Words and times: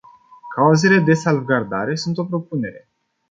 Clauzele 0.53 0.99
de 1.01 1.13
salvgardare 1.15 1.95
sunt 1.95 2.17
o 2.17 2.25
propunere. 2.25 2.89